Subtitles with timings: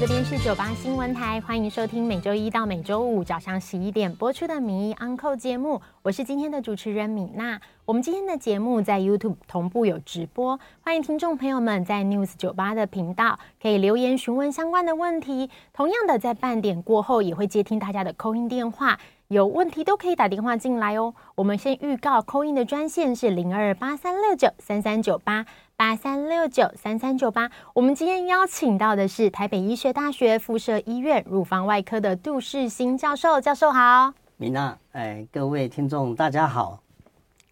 [0.00, 7.60] 这边是九八新闻台，欢迎收听每周一到每周五早上十一点播出的《名医安扣》节目，我是今天的主持人米娜。
[7.84, 15.48] 我们今天的节目在 YouTube 同步有直播，欢迎听众朋友们在 News 九八的频道可以留言询问相关的问题。
[15.72, 18.98] 同样的，在半点过后也会接听大家的 call in 电话，
[19.28, 21.14] 有问题都可以打电话进来哦。
[21.36, 25.46] 我们先预告 call in 的专线是零二八三六九三三九八。
[25.76, 33.40] 八三六九三三九八，我们今天邀请到的是台北医学大学附设医院乳房外科的杜世新教授。
[33.40, 36.78] 教授好，米娜，哎，各位听众大家好。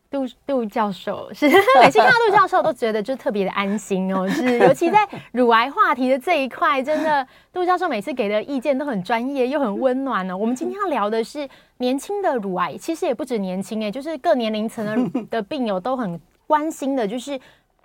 [0.08, 1.48] 杜杜教授是
[1.82, 4.98] 每次看到杜教授都觉得就特别的安心哦， 是尤其在
[5.32, 10.36] 乳癌话题的这一块，真的杜教授每次给的意见都很专业又很温暖呢、哦。
[10.36, 17.40] 我们今天要聊的是年轻的乳癌，其实也不止年轻哎，就是各年龄层的 的病友都很关心的，就是。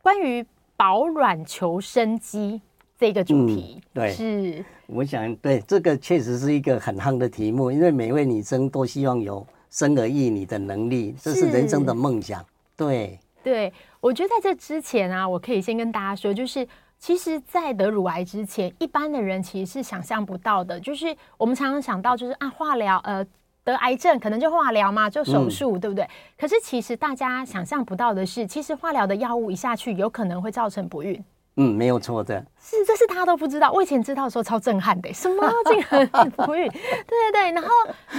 [0.08, 0.46] 关于
[0.78, 2.62] 保卵求生机
[2.98, 12.42] 这个主题，嗯、对，是我想对这个确实是一个很夯的题目，因为每位女生都希望有生儿育女的能力，这是人生的梦想。
[12.78, 16.66] 对，对，我觉得在这之前啊，我可以先跟大家说，就是
[16.98, 23.28] 其实，在得乳癌之前，一般的人其实是想象不到的，就是我们常常想到就是啊，化疗，呃。
[23.72, 26.08] 得癌症可能就化疗嘛，就手术，嗯、对不对？
[26.40, 31.24] 可是其实大家想象不到的是，其实化疗的药物一下去，有可能会造成不孕。
[31.58, 32.40] 嗯，没有错的。
[32.60, 33.72] 是，这是大家都不知道。
[33.72, 36.70] 我以前知道的时候超震撼的，什么竟然不孕？
[36.72, 37.52] 对对对。
[37.52, 37.70] 然后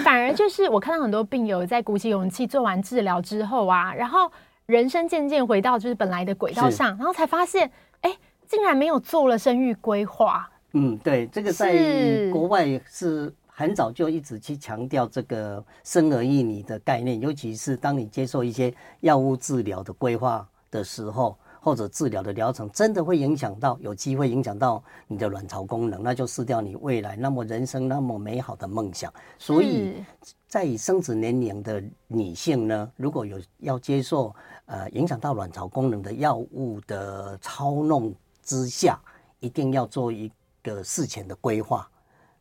[0.03, 4.31] 反而就是我看到很多病友在鼓起勇气做完治疗之后啊，然后
[4.67, 8.13] 人生渐渐回到就是本来的轨道上，然后才发现，哎，
[8.47, 10.51] 竟然没有做了生育规划。
[10.73, 13.33] 嗯，对，这个在国外是。
[13.59, 29.13] 很早就一直去强调这个生儿育女的概念，尤其是当你接受一些药物治疗的规划的时候，或者治疗的疗程，真的会影响到，有机会影响到你的卵巢功能，那就失掉你未来那么人生那么美好的梦想。
[29.41, 30.05] 所以，
[30.47, 34.33] 在以生殖年龄的女性呢，如果有要接受
[34.67, 39.01] 呃影响到卵巢功能的药物的操弄之下，
[39.41, 40.31] 一定要做一
[40.63, 41.91] 个事前的规划。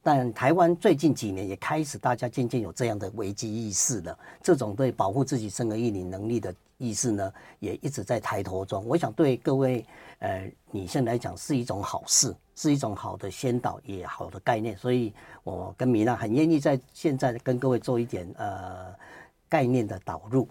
[0.08, 4.18] 但台湾最近几年也开始，大家渐渐有这样的危机意识了。
[4.42, 8.86] 这种对保护自己生儿育女能力的意识呢，也一直在抬头中。
[8.88, 9.86] 我想对各位
[10.20, 14.78] 呃女性来讲是一种好事，是一种好的先导，也好的概念。
[14.78, 15.12] 所以
[15.44, 18.96] 我跟米娜很愿意在现在跟各位做一点呃
[19.50, 20.48] 概念的导入。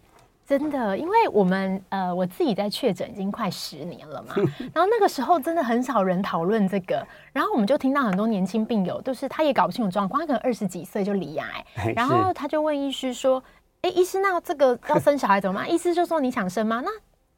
[0.46, 4.34] 真的，因为我们呃，我自己在确诊已经快十年了嘛，
[4.72, 11.64] 然后那个时候真的很少人讨论这个，然后我们就听到很多年轻病友，就是他也搞不清楚状况，他可能二十几岁就离癌，
[11.96, 13.42] 然后他就问医师说
[13.82, 16.90] ：“哎，医师，那这个要生小孩怎么办？” 医师就说：“你想生吗？”那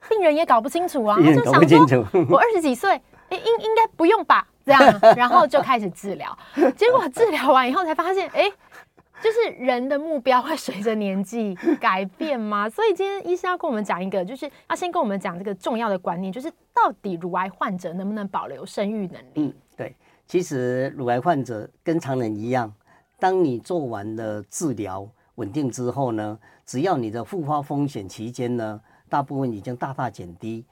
[0.09, 2.93] 病人也搞不清楚啊，他就想说：“我二十几岁，
[3.31, 6.39] 哎，应应该不用吧？”这样，然后就开始治疗，
[6.77, 8.53] 结果治疗完以后才发现，哎。
[9.23, 12.69] 就是人的目标会随着年纪改变吗？
[12.71, 19.29] 所以今天医生要跟我们讲一个，就是要先跟我们讲这个重要的观念，就是到底乳癌患者能不能保留生育能力？
[19.35, 19.95] 嗯，对，
[20.27, 22.73] 其实乳癌患者跟常人一样，
[23.19, 30.65] 当你做完了治疗稳定之后呢，只要你的复发风险期间呢，大部分已经大大减低，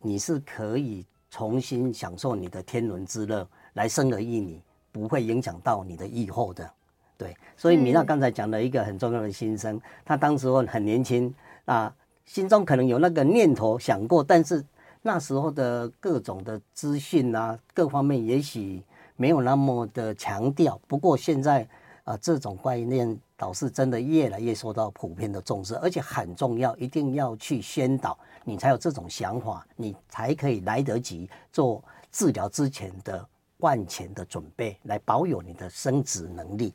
[0.00, 6.70] 你是可以重新享受你的天伦之乐，来生儿育女，不会影响到你的以后的。
[7.20, 11.32] 对，所以米娜刚才讲了一个很重要的心声，她当时候很年轻
[11.66, 11.94] 啊，
[12.24, 14.64] 心中可能有那个念头想过，但是
[15.02, 18.82] 那时候的各种的资讯啊，各方面也许
[19.16, 20.80] 没有那么的强调。
[20.88, 21.68] 不过现在
[22.04, 33.22] 啊，这种观念倒是真的越来越受到普遍的重视，而且很重要，一定要去宣导，你才有这种想法，你才可以来得及做治疗之前的
[33.58, 36.72] 万全的准备，来保有你的生殖能力。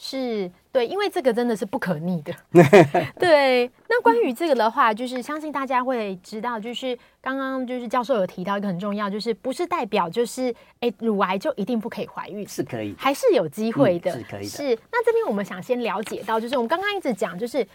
[0.00, 2.32] 是对，因为这个真的是不可逆的。
[3.18, 14.48] 对，那关于这个的话，就是相信大家会知道，就是刚刚就是教授有提到一个很重要，就是不是代表就是哎乳癌就一定不可以怀孕，是可以，还是有机会的，嗯、是可以的。
[14.48, 17.66] 是，那这边我们想先了解到，就是我们刚刚一直讲，就是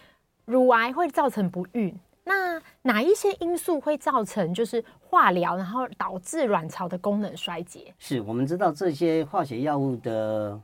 [0.46, 1.94] 乳癌会造成不孕，
[2.24, 7.94] 那哪一些因素会造成就是化疗，然后导致卵巢的功能衰竭？
[8.00, 10.58] 是我们知道这些化学药物的。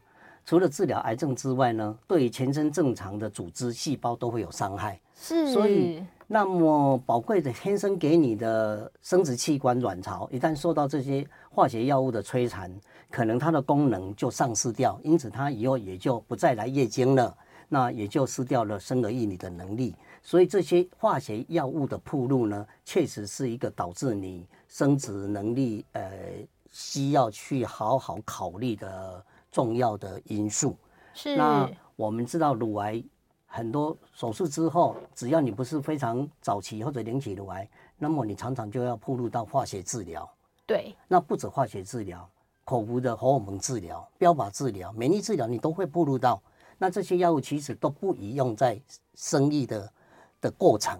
[0.50, 5.00] 除了治疗癌症之外呢，对于全身正常的组织细胞都会有伤害。
[5.14, 12.76] 是，所以那么宝贵的天生给你的生殖器官卵巢，一旦受到这些化学药物的摧残，
[13.12, 17.38] 可能它的功能就丧失掉，因此它以后也就不再来月经了。
[17.72, 19.94] 那也就失掉了生儿育女的能力。
[20.24, 26.12] 所以这些化学药物的暴露呢，确实是一个导致你生殖能力呃
[26.72, 30.76] 需要去好好考虑的重要的因素。
[31.14, 31.36] 是。
[31.36, 33.04] 那我们知道乳癌
[33.46, 40.30] 很多手术之后，只要你不是非常早期或者零期乳癌，那么你常常就要步入到化学治疗。
[40.66, 40.96] 对。
[41.08, 42.30] 那不止化学治疗，
[42.64, 46.42] 口服的荷尔蒙治疗、标靶治疗、免疫治疗，你都会步入到。
[46.78, 48.82] 那这些药物其实都不宜用在
[49.16, 49.92] 生育的。
[50.42, 50.98] 的过程，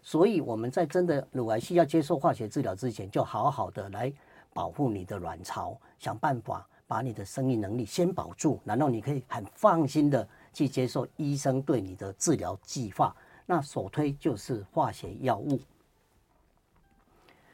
[0.00, 4.10] 所以我们在真的乳癌需要接受化学治疗之前，就好好的来
[4.54, 13.14] 保护你的卵巢，想办法把你的生育能力先保住，然后你可以很放心的去接受医生对你的治疗计划。
[13.46, 15.60] 那首推就是化学药物。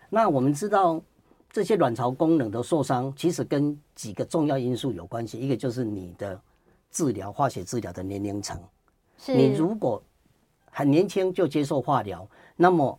[0.09, 1.03] 那我们知道
[1.51, 6.41] 这些卵巢功能的受伤，其实跟几个重要因素有关系，一个就是你的
[6.91, 8.59] 治疗化学治疗的年龄层，
[9.19, 10.03] 是你如果。
[10.77, 12.99] 很年轻就接受化疗，那么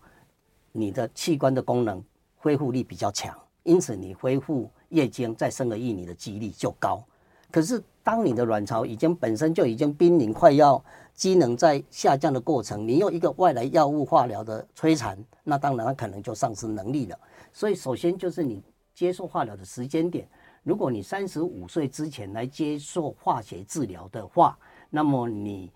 [0.72, 2.02] 你的器官的功能
[2.38, 7.04] 恢复力比较强，因此你恢复月经再生儿育女的几率就高。
[7.52, 10.84] 可是当你的卵巢已经本身就已经濒临快要
[11.14, 17.20] 机能在下降的过程，你用一个外来药物化疗的摧残，那当然它可能就丧失能力了。
[17.54, 18.62] 所以首先就是你
[18.94, 20.28] 接受化疗的时间点，
[20.64, 24.58] 如果你三十五岁之前来接受化学治疗的话，
[24.90, 25.72] 那么你。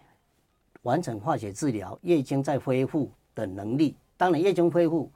[0.83, 5.11] 完成化学治疗，月经再恢复的能力，当然月经恢复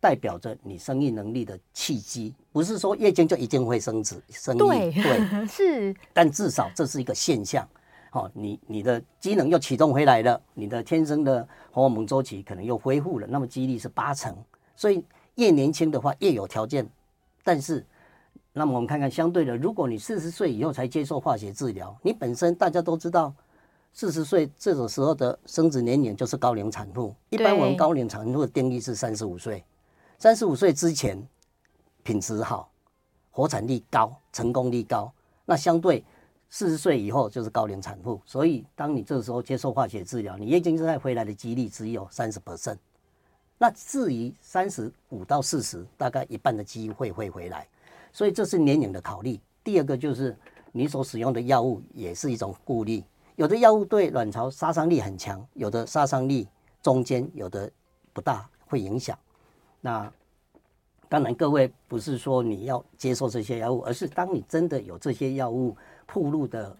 [0.00, 7.68] 代表着你生育能力的契机，不是说月经就一定会生子生育，对，对 是，但至少这是一个现象。
[8.12, 14.36] 哦，你你的机能又启动回来了，你的天生的荷尔蒙周期可能又恢复了，那么几率是八成。
[14.74, 15.04] 所以
[15.36, 16.88] 越年轻的话越有条件，
[17.44, 17.86] 但是
[18.52, 23.32] 那么我们看看相对的，如果你四十岁以后才接受化学治疗，你本身大家都知道。
[23.92, 27.12] 四十岁这种时候的生殖年龄就是高龄产妇。
[27.28, 29.64] 一般我们高龄产妇的定义是三十五岁，
[30.20, 31.18] 三十五岁之前
[32.02, 32.70] 品质好，
[33.30, 35.10] 活产率高，成功率高。
[35.46, 36.04] 那相对
[36.50, 38.20] 四十岁以后就是高龄产妇。
[38.26, 42.76] 所以当你这个时候接受化学治疗，你月经再回来的几率只有三十 percent。
[43.56, 47.66] 那至于三十五到四十，大概一半的机会会回来。
[48.12, 49.40] 所以这是年龄的考虑。
[49.64, 50.36] 第二个就是
[50.70, 53.02] 你所使用的药物也是一种顾虑。
[53.36, 56.46] 有的药物对卵巢杀伤力很强，有的杀伤力
[56.82, 57.72] 中间，有的
[58.12, 59.18] 不大会影响。
[59.80, 60.12] 那
[61.08, 66.76] 当然，各位不是说你要接受这些药物，而是当你真的有这些药物暴露的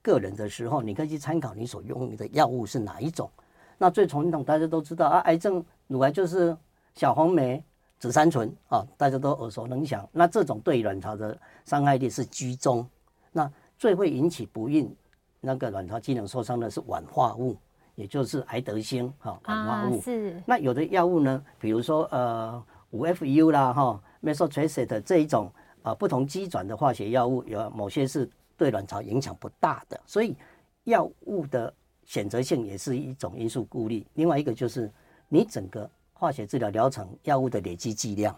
[0.00, 3.30] 个人的时候，你可以去参考你所用的药物是哪一种。
[3.78, 6.56] 那最传统大家都知道啊，癌症乳癌就是
[6.94, 7.62] 小红梅、
[7.98, 10.08] 紫杉醇啊，大家都耳熟能详。
[10.12, 12.88] 那这种对卵巢的伤害力是居中。
[13.32, 14.94] 那最会引起不孕。
[15.38, 17.54] 那个卵巢机能受伤的是烷化物，
[17.96, 20.00] 也就是癌德星哈，氧化物。
[20.00, 20.40] 是。
[20.46, 25.50] 那有的药物呢，比如说呃五 FU 啦哈，methotrexate 这一种
[25.82, 30.36] 啊、呃、不同基转的化学药物，有某些是对卵巢影响不大的，所以
[30.84, 31.72] 药物的
[32.04, 34.06] 选择性也是一种因素顾虑。
[34.14, 34.90] 另外一个就是
[35.28, 38.34] 你整个化学治疗疗程药物的累积剂量，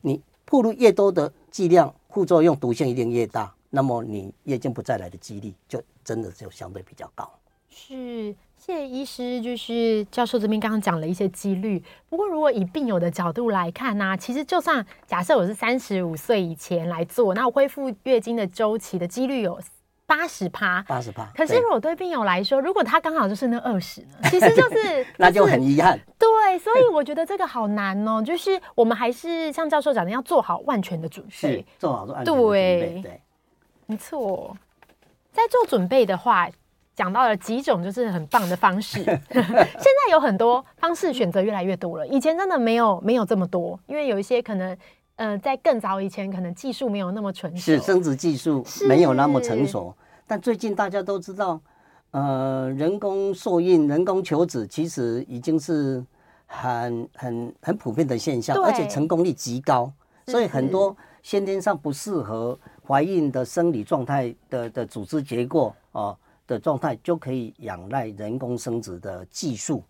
[0.00, 3.54] 你暴露越多的剂量，副作用毒性一定越大。
[3.70, 7.30] 那么你月经不再来的几率就真的就相对比较高。
[7.70, 11.82] 是，谢谢医师，就是教授这边刚刚讲了一些几率。
[12.08, 19.58] 不过如果以病友的角度来看呢、啊，其实就算假设我是三十五岁以前来做，那我恢复月经的周期的几率有
[20.06, 21.26] 八十趴，八十趴。
[21.34, 25.98] 可是如果对病友来说，如果他刚好就是那二十呢，其实就是 那就很遗憾。
[26.18, 28.22] 对，所以我觉得这个好难哦。
[28.22, 33.02] 就是我们还是像教授讲的，要做好万全的准备，是做好做安全的准备，对。
[33.02, 33.20] 对
[33.86, 34.54] 没错，
[35.32, 36.46] 在做准备的话，
[36.98, 39.04] 讲到了几种就是很棒的方式。
[39.30, 44.76] 现在有很多方式选择越来越多了，以前真的没有没有这么多，因为有一些可能，
[45.14, 49.94] 呃，在更早以前，可能技术没有那么纯熟，是生殖技术没有那么成熟。
[50.26, 51.60] 但最近大家都知道，
[52.10, 56.04] 呃，人工受孕、人工求子其实已经是
[56.46, 59.88] 很很很普遍的现象，而且成功率极高，
[60.26, 62.58] 所以很多先天上不适合。
[62.88, 66.16] 怀孕的生理状态的的组织结构啊
[66.48, 69.84] 的状态，就可以仰赖人工生殖的技术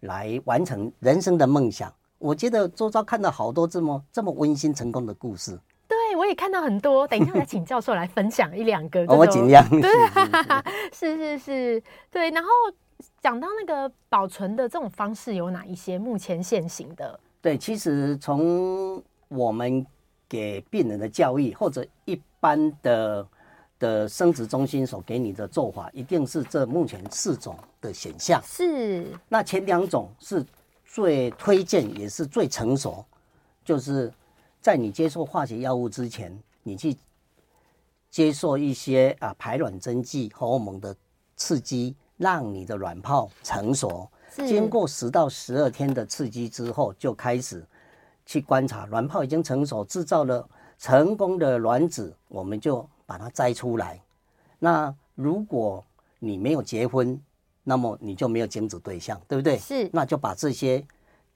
[0.00, 1.92] 来完成人生的梦想。
[2.18, 5.58] 我觉得周遭看到好多这么这么温馨成功的故事。
[5.86, 7.06] 对，我也看到很多。
[7.06, 9.04] 等一下来请教授来分享一两个。
[9.06, 9.68] 我尽量。
[9.68, 9.90] 对，
[10.90, 12.30] 是是 是，对。
[12.30, 12.48] 然后
[13.20, 15.98] 讲到那个保存的这种方式有哪一些？
[15.98, 17.20] 目前现行的？
[17.42, 19.84] 对，其实从我们
[20.26, 23.26] 给病人的教育或者一般的
[23.78, 28.42] 的生殖中心所给你的做法，一定是这目前四种的选项。
[28.44, 30.44] 是，那前两种是
[30.84, 33.04] 最推荐，也是最成熟，
[33.64, 34.12] 就是
[34.60, 36.96] 在你接受化学药物之前，你去
[38.10, 40.94] 接受一些啊排卵针剂、荷尔蒙的
[41.36, 44.08] 刺激，让你的卵泡成熟。
[44.46, 47.64] 经过十到十二天的刺激之后，就开始
[48.24, 54.00] 去观察卵泡已经成熟，制造了成功的卵子，我们就把它摘出来。
[54.58, 55.84] 那如果
[56.18, 57.20] 你没有结婚，
[57.62, 59.58] 那么你就没有精子对象，对不对？
[59.58, 59.88] 是。
[59.92, 60.84] 那就把这些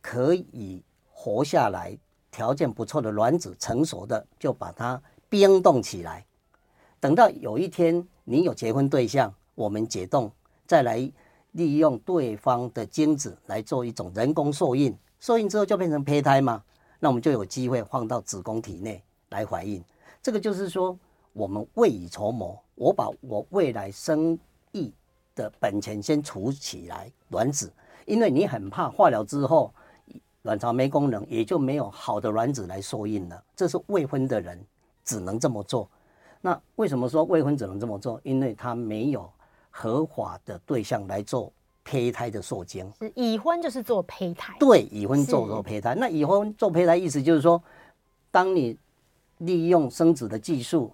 [0.01, 1.97] 可以活下来、
[2.31, 6.25] 条件不错的卵子成熟的，就把它冰冻起来。
[7.01, 10.31] 等到有一天你有结婚对象，我们解冻
[10.67, 11.11] 再来。
[11.53, 16.63] 利用对方的精子来做一种人工受孕，受孕之后就变成胚胎嘛，
[17.01, 19.83] 那我们就有机会放到子宫体内来怀孕。
[20.23, 20.97] 这个就是说，
[21.33, 24.39] 我们未雨绸缪，我把我未来生
[24.73, 24.93] 意
[25.35, 27.73] 的本钱先储起来，卵子，
[28.07, 29.73] 因为你很怕化疗之后
[30.43, 33.43] 卵巢没功能，也就没有好的卵子来受孕了。
[33.57, 34.59] 这是未婚的人
[35.05, 35.89] 只能这么做。
[36.41, 38.21] 那为什么说未婚只能这么做？
[38.25, 39.31] 因为他没有。
[39.71, 41.53] 合法的对象来做
[41.85, 44.57] 胚胎的受精，是已婚就是做胚胎。
[44.59, 45.95] 对，已婚做做胚胎。
[45.95, 47.63] 那已婚做胚胎意思就是说，
[48.33, 48.77] 当你
[49.37, 50.93] 利用生殖的技术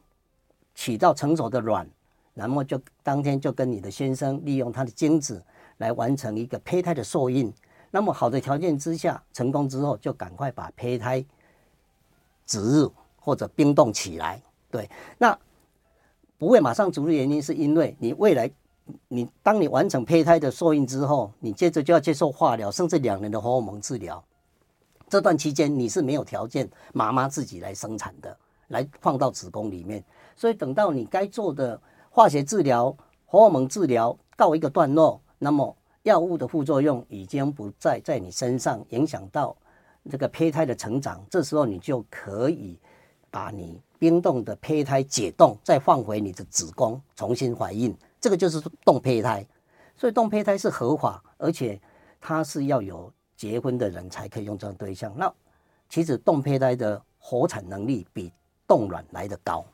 [0.74, 1.88] 取到成熟的卵，
[2.34, 5.42] 然后就当天就跟你的先生利用他的精子
[5.78, 7.52] 来完成一个胚胎的受孕。
[7.90, 11.24] 那么好的条件之下，成功之后就赶快把胚胎
[12.44, 14.42] 植入或者冰冻起来。
[14.70, 15.38] 对，那
[16.38, 18.50] 不会马上植入的原因是因为你未来。
[19.08, 24.22] 你当你完成胚胎的受孕之后，你接着就要接受化疗，甚至两年的荷尔蒙治疗。
[25.08, 28.36] 这段期间你是没有条件妈妈自己来生产的，
[28.68, 30.04] 来放到子宫里面。
[30.36, 39.56] 所以等到你该做的化学治疗、荷尔蒙治疗告一个段落，那么药物的副作用已经不再在你身上影响到
[40.10, 41.24] 这个胚胎的成长。
[41.30, 42.78] 这时候你就可以
[43.30, 47.96] 把你冰冻的胚胎解冻，再放回你的子宫，重新怀孕。
[48.20, 49.46] 这个就是冻胚胎，
[49.96, 51.80] 所以冻胚胎是合法，而且
[52.20, 55.12] 它是要有结婚的人才可以用这种对象。
[55.16, 55.32] 那
[55.88, 58.32] 其实冻胚胎的活产能力比
[58.66, 59.64] 冻卵来得高。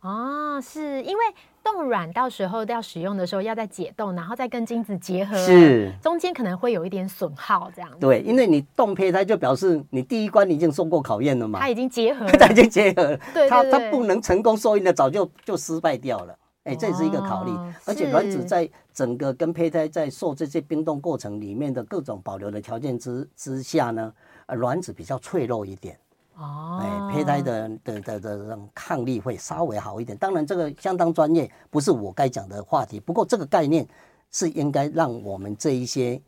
[0.00, 1.22] 哦，是因为
[1.62, 7.98] 冻卵到时候要使用的时候要再解冻，然后再跟精子结合，是中间可能会有一点损耗这样子。
[7.98, 16.34] 对，因为你冻胚胎就表示你第一关你已经受过考验了嘛，它已经结合 了，它已经结合了，对，它它不能成功受孕的早就就失败掉了。
[16.64, 24.12] 哎，这是一个考虑，哦、而且卵子在整个跟胚胎在受这些冰冻过程里面的各种保留的条件之之下呢，
[24.46, 25.98] 呃，卵子比较脆弱一点。
[26.40, 30.16] 哦，哎，胚胎的的的的这种抗力会稍微好一点。
[30.16, 32.98] 当然，这个相当专业，不是我该讲的话题。
[32.98, 33.86] 不过，这个概念
[34.30, 36.18] 是应该让我们这一些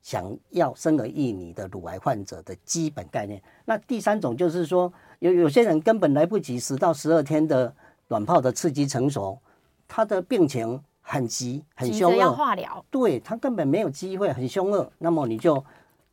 [0.00, 3.42] 想要生儿育女的乳癌患者的基本概念。
[3.64, 7.74] 那第三种就是说，有有些人根本来不及十到十二天的
[8.08, 9.36] 卵泡的刺激成熟。
[9.88, 12.82] 他的病情很急，很凶恶，要化疗。
[12.90, 14.90] 对，他根本没有机会，很凶恶。
[14.98, 15.62] 那么你就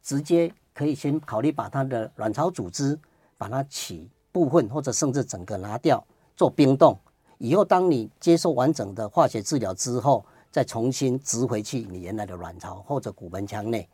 [0.02, 3.00] 直接可以先考虑把他的卵巢组织
[3.40, 6.06] 把它取部分，或者甚至整个拿掉，
[6.36, 6.96] 做冰冻。
[7.40, 13.90] 以后当你接受完整的化学治疗之后，再重新植回去你原来的卵巢或者骨盆腔内。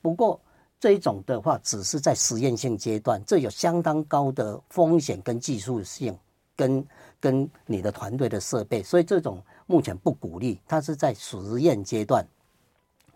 [0.00, 0.40] 不过
[0.78, 6.16] 这一种的话，只是在实验性阶段，这有相当高的风险跟技术性
[6.54, 6.86] 跟。
[7.22, 12.26] 跟你的团队的设备，所以这种目前不鼓励，它是在实验阶段。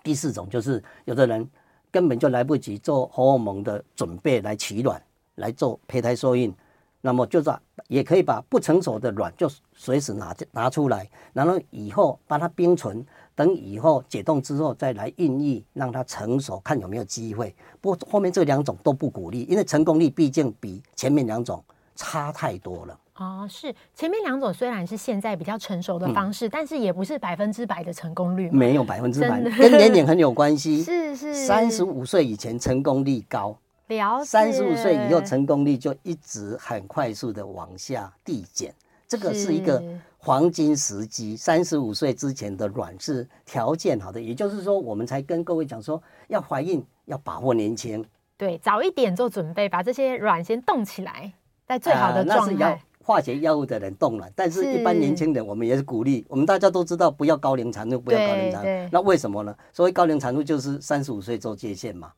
[0.04, 1.50] 第四种就是有的人
[1.90, 5.02] 根本就来不及做荷尔蒙的准备来取卵，
[5.36, 6.52] 来做胚胎受孕，
[7.00, 7.50] 那么就是
[7.88, 17.54] 也可以把不成熟的卵就随时拿拿出来，然后以后把它冰存，等以后解冻之后再来孕育，让它成熟，看有没有机会。
[17.80, 21.62] 不过后面这两种都不鼓励，因为成功率毕竟比前面两种
[21.94, 22.98] 差太多了。
[23.16, 28.50] 哦，是前面两种虽然是现在比较成熟的方式，嗯、但是也不是百分之百的成功率。
[28.50, 30.82] 没有百分之百，跟年龄很有关系。
[30.84, 33.56] 是是，三十五岁以前成功率高，
[33.88, 34.24] 了解。
[34.24, 38.74] 三十五岁以后成功率就一直很快速的往下递减，
[39.06, 39.82] 这个是一个
[40.18, 41.36] 黄金时机。
[41.36, 48.04] 三十五岁之前的卵是条件好的，也就是说，我们才跟各位讲说，要怀孕要把握年轻，
[48.36, 51.32] 对，早一点做准备，把这些卵先冻起来，
[51.66, 52.72] 在最好的状态。
[52.72, 56.26] 呃化学药物的人冻卵，但是一般年轻人，我们也是鼓励。
[56.28, 58.88] 我们大家都知道，不要高龄产妇，不要高龄产妇。
[58.90, 59.56] 那为什么呢？
[59.72, 62.12] 所谓高龄产妇就是三十五岁做界限嘛。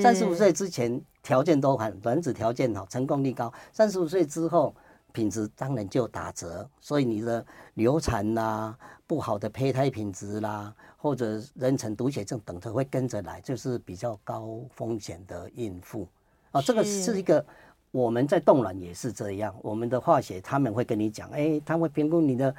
[0.00, 3.52] 三十五岁之前条件都很，卵子条件好，成功率高。
[3.72, 4.74] 三十五岁之后，
[5.12, 7.44] 品质当然就打折，所以你的
[7.74, 16.06] 流产啦、不好的胚胎品质啦，或者妊娠毒血症等的会跟着来，就是比较高风险的孕妇
[16.52, 16.62] 啊。
[16.62, 17.44] 这个是一个
[17.90, 22.54] 我们在冻卵也是这样，我们的化学他们会跟你讲，哎，他会评估你的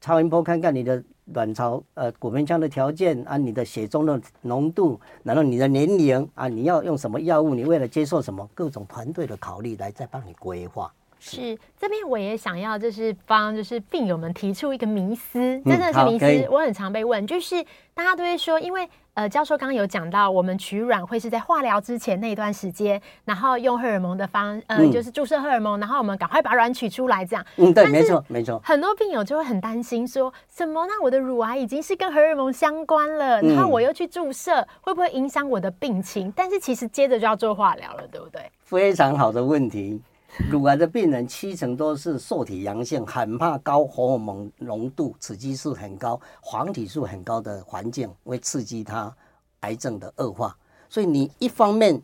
[0.00, 1.02] 超音波看看你的
[1.34, 10.92] 卵巢呃骨盆腔的条件啊，你的血中的浓度，然后你的年龄啊，你要用什么药物，你为了接受什么各种团队的考虑来再帮你规划。
[11.18, 16.48] 是这边我也想要，就是帮就是病友们提出一个迷思，真的是迷思。
[16.50, 17.64] 我很常被问，就是
[17.94, 27.44] 大家都会说，因为呃教授刚刚有讲到，我们取卵会是在化疗之前那一段时间，然后用荷尔蒙的方呃就是注射荷尔蒙，然后我们赶快把卵取出来这样。
[27.56, 28.60] 嗯，对，没错没错。
[28.62, 30.84] 很多病友就会很担心说，什么？
[30.86, 36.30] 那我的乳癌已经是跟荷尔蒙相关了，然后我又去注射，会不会影响我的病情？
[36.36, 38.42] 但是其实接着就要做化疗了，对不对？
[38.64, 39.98] 非常好的问题。
[40.50, 49.14] 乳癌的病人七成都是受体阳性，很怕高荷尔蒙浓度、雌激素很高、黄体素很高的环境会刺激他
[49.60, 50.56] 癌症的恶化。
[50.88, 52.00] 所以你一方面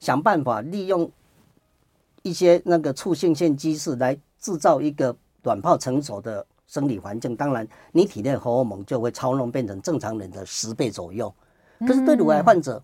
[0.00, 1.10] 想办法利用
[2.22, 11.32] 一些那个促性腺激素来制造一个卵泡成熟的生理环境，当然你体内荷尔蒙就会超弄变成正常人的十倍左右。
[11.80, 12.82] 可是对乳癌患者，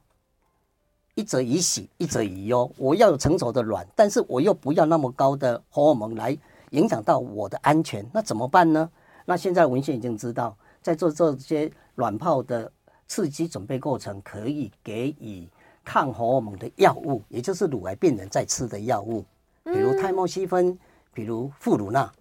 [1.15, 2.71] 一则以喜，一则以忧。
[2.77, 6.37] 我要有成熟的卵，但是我又不要那么高的荷尔蒙来
[6.71, 8.91] 影响到我的安全，那怎么办呢？
[9.25, 12.71] 那现在文献已经知道，在做这些卵泡的
[13.07, 15.49] 刺激准备过程，可以给予
[15.85, 19.25] 抗荷尔蒙的药物，也就是乳癌病人在吃的药物，
[19.63, 20.77] 比如泰莫西芬，
[21.13, 22.13] 比如富乳钠，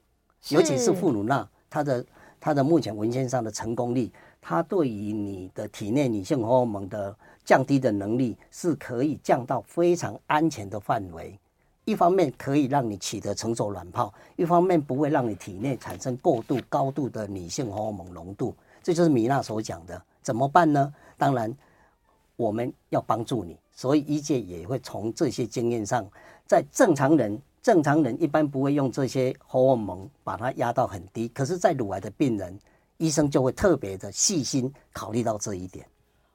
[0.50, 2.06] 尤其是富乳钠，它的
[2.40, 11.38] 它的目前文献上的成功率，它对于你的体内女性荷尔蒙的降低的能力是可以降到非常安全的范围，
[11.86, 18.56] 一方面可以让你取得成熟卵泡，一方面不会让你体内产生过度高度的女性荷尔蒙浓度。
[18.82, 20.94] 这就是米娜所讲的，怎么办呢？
[21.18, 21.54] 当然，
[22.36, 26.06] 我们要帮助你，所以医界也会从这些经验上，
[26.46, 32.58] 在正常人，正常人一般不会用这些荷尔蒙把它压到很低，可是，在乳癌的病人，
[32.98, 35.86] 医生就会特别的细心考虑到这一点。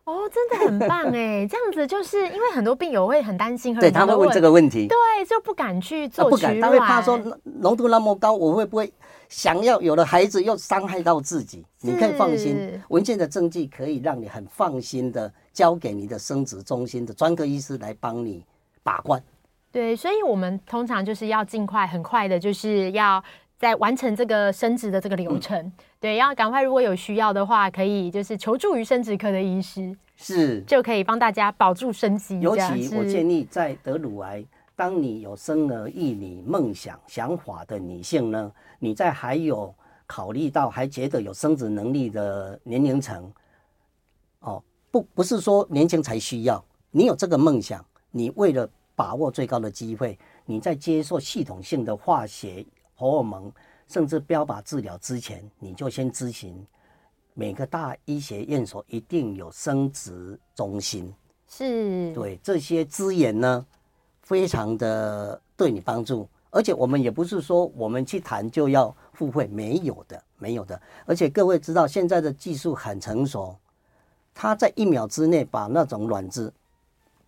[0.09, 1.45] 哦，真的很棒哎！
[1.51, 8.91] 这样子就是因为很多病友会很担心，对，他会问这个问题，对，就不敢去做不敢，他会怕说浓度那么高，我会不会
[9.29, 11.63] 想要有了孩子又伤害到自己？
[11.83, 18.43] 你可以放心，文件的证据可以让你很放心的交给你的生殖中心的专科医师来帮你
[18.83, 19.23] 把关。
[19.71, 23.23] 对，所以我们通常就是要尽快、很快的，就是要。
[23.59, 26.63] 在完成这个生殖的这个流程，嗯、对，要赶快。
[26.63, 32.39] 如果有需要的话，可以就是求助于生殖科的医师，是就可以帮大家保住生机。
[32.41, 34.45] 尤其我建议，在得乳癌，
[34.77, 39.75] 当你有生儿育女梦想想法的女性呢，你在还有
[40.07, 43.33] 考虑到还觉得有生殖能力的年龄层，
[44.39, 50.17] 哦，不不是说年轻才需要，你有这个梦想，你为了把握最高的机会，
[50.47, 52.65] 你在接受系统性的化学。
[52.99, 53.51] 荷尔蒙
[53.87, 56.67] 甚至标靶治疗之前，你就先咨询
[57.33, 61.15] 每个大医学院所一定有生殖中心，
[61.47, 63.65] 是对这些资源呢，
[64.23, 66.29] 非常的对你帮助。
[66.51, 70.81] 而且我们也不是说我们去谈就要付费，没有的，没有的。
[71.07, 73.57] 而且各位知道现在的技术很成熟，
[74.35, 76.53] 它在一秒之内把那种卵子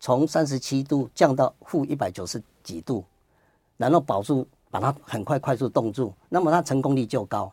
[0.01, 3.05] 从三十七度降到负一百九十几度，
[3.77, 4.45] 然后保住。
[4.71, 7.53] 把它很快快速冻住，那么它成功率就高，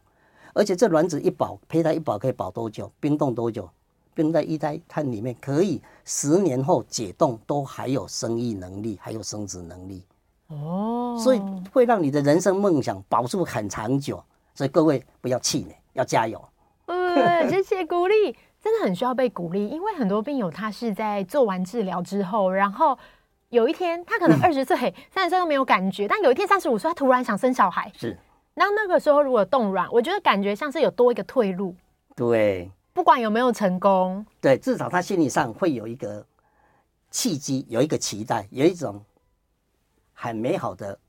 [0.53, 2.91] 而且这卵子一保，胚胎一保可以保多久？
[2.99, 3.67] 冰冻多久？
[4.13, 10.03] 冰在一胎它里面，可以十年后解冻都还有生育能力，还有生殖能力。
[10.47, 14.23] 哦，所以会让你的人生梦想保住很长久。
[14.53, 16.43] 所以各位不要气馁，要加油。
[16.85, 22.97] 嗯，谢谢鼓励，真的很需要被鼓励，因为很多病友他是在做完治疗之后，然后。
[23.49, 24.75] 有一天，他可能二十岁、
[25.09, 27.89] 三十岁都没有感觉，但有一天三十五岁，他突然想生小孩。
[27.97, 28.17] 是，
[28.53, 31.73] 然后那个时候如果冻卵，我觉得感觉像是有多一个退路。
[32.13, 36.25] 对，不管有没有成功，对，至少他心理上会有一个
[37.09, 39.01] 契机，有一个期待，有一种
[40.13, 40.99] 很美好的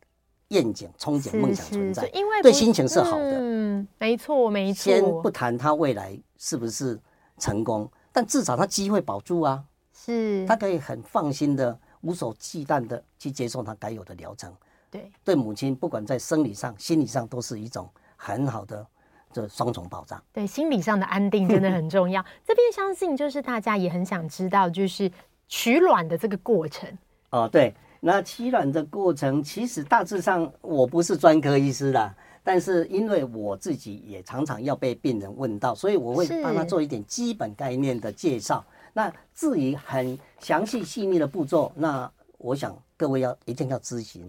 [0.51, 2.09] 愿景、憧憬、梦想存在。
[2.15, 3.39] 因为对心情是好的。
[3.41, 4.93] 嗯，没错，没错。
[4.93, 6.97] 先不谈他未来是不是
[7.37, 9.65] 成功，但至少他机会保住啊。
[9.93, 11.77] 是，他可以很放心的。
[12.03, 14.53] 无所忌惮的去接受他该有的疗程，
[14.91, 18.87] 对，对母亲不管在生理上、心理上都是一种很好的
[19.33, 20.23] 这双重保障。
[20.33, 22.25] 对，心理上的安定真的很重要。
[22.47, 25.11] 这边相信就是大家也很想知道，就是
[25.49, 26.89] 取卵的这个过程。
[27.31, 38.65] 哦，对，那取卵的过程，其实大致上我不是专科医师啦，但是因为我自己也常常要被病人问到，所以我会帮他做一点基本概念的介绍。
[38.99, 44.29] 那至于很详细细腻的步骤，那我想各位要一定要咨询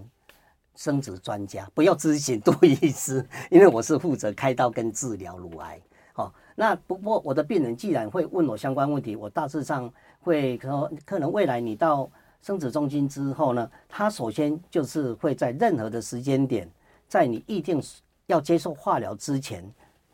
[0.75, 5.81] 生殖专家，不要咨询杜医师，因为我是负责开刀跟治疗乳癌。
[6.13, 12.07] 哦，那不过我的病人既然会问我相关问题，我大致上会说，可能未来你到。
[12.41, 16.71] 生殖中心之后呢，他首先就是会在任何的时间点，
[17.07, 17.83] 在你预定
[18.27, 19.69] 要接受化疗之前，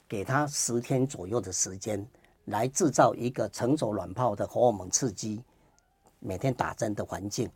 [0.07, 2.03] 给他十天左右的时间，
[2.45, 5.43] 来制造一个成熟卵泡的荷尔蒙刺激，
[6.19, 7.49] 每天打针的环境，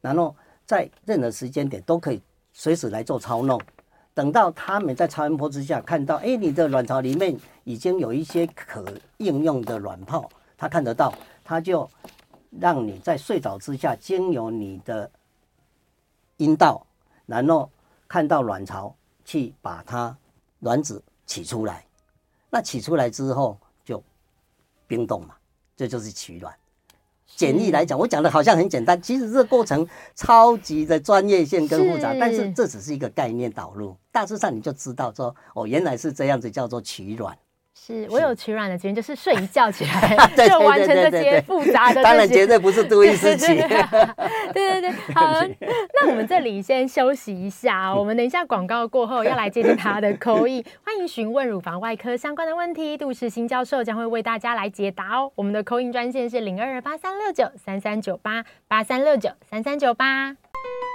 [0.00, 3.60] 然后在任何时间点都可以随时来做操弄。
[4.14, 8.84] 等到他们在超音波之下看到，哎，你的卵巢里面已经有一些可
[9.18, 11.88] 应用的卵泡，他看得到，他就。
[12.60, 15.10] 让你在睡着之下，经由你的
[16.36, 16.86] 阴道，
[17.26, 17.68] 然后
[18.06, 20.16] 看到卵巢，去把它
[20.60, 21.84] 卵子取出来。
[22.50, 23.58] 那取出来之后
[24.94, 25.34] 冰冻嘛，
[25.76, 26.54] 这就是取卵。
[27.34, 32.14] 简易来讲，我讲的好像很简单，其实这个过程超级的专业性跟复杂。
[32.20, 37.36] 但是这只是一个概念导入，大致上你就知道说，哦，原来是这样子，叫做取卵。
[37.76, 40.16] 是我有取卵的经验，就是睡一觉起来
[40.48, 42.02] 就完成这些复杂的。
[42.02, 43.46] 当然绝对不是杜医师取。
[43.54, 45.42] 对对 对，好，
[46.00, 55.30] 那我们这里先休息一下，我们等一下广告过后要来接听他的 call in，欢迎询问乳房外科相关的问题，杜世新教授将会为大家来解答哦。
[55.34, 60.36] 我们的 call in 专线是零二二八三六九三三九八八三六九三三九八。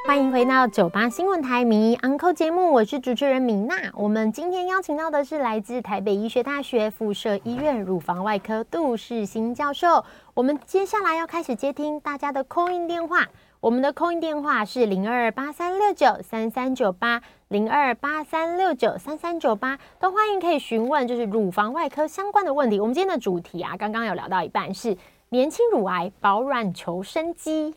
[0.07, 3.75] 欢迎回到九八新闻台名医 Uncle 节目，我是主持人米娜。
[3.93, 10.03] 我们今天邀请到的是来自台北医学大学附设医院乳房外科杜世新教授。
[10.33, 13.27] 我们接下来要开始接听大家的空音电话，
[13.59, 22.79] 我们的空音电话是零二八三六九三三九八零二八三六九三三九八，都欢迎可以询问就是乳房外科相关的问题。
[22.79, 24.97] 我们今天的主题啊，刚刚有聊到一半是
[25.29, 27.75] 年轻乳癌保卵求生机。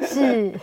[0.00, 0.58] 是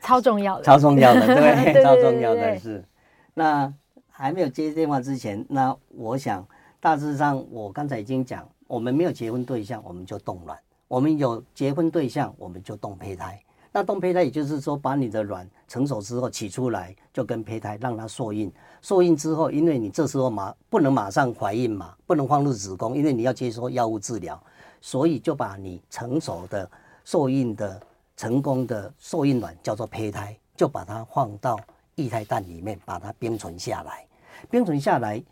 [0.00, 2.84] 超重要的，超重要的，对， 超重要的是。
[3.32, 3.72] 那
[4.10, 6.46] 还没有接电话之前，那我想
[6.78, 13.40] 大致上，我刚才已经讲，我们没有结婚对象，我们就冻卵；我们有结婚对象，我们就冻胚胎。
[13.72, 18.52] 那冻胚胎也就是说，把你的卵成熟之后取出来，就跟胚胎让它受孕。
[18.82, 24.40] 受孕之后，因为你这时候马不能马上怀孕嘛，不能放入子宫，因为你要接受药物治疗，
[24.80, 26.70] 所以就把你成熟的
[27.04, 27.80] 受孕的。
[28.16, 31.58] 成功的受孕卵叫做胚胎，就把它放到
[31.96, 34.06] 液态氮里面，把它冰存下来。
[34.50, 35.22] 冰存下来，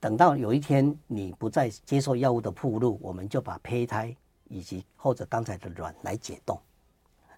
[0.00, 4.14] 等到有一天你不再接受药物的铺路，我们就把胚胎
[4.48, 6.58] 以及或者刚才的卵来解冻。